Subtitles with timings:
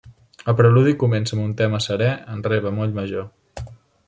[0.53, 3.31] El preludi comença amb un tema serè en re bemoll major.